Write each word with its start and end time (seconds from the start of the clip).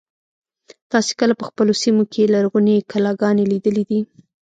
تاسې 0.91 1.11
کله 1.19 1.33
په 1.39 1.43
خپلو 1.49 1.73
سیمو 1.83 2.03
کې 2.13 2.31
لرغونې 2.33 2.75
کلاګانې 2.91 3.43
لیدلي 3.51 3.83
دي. 3.89 3.99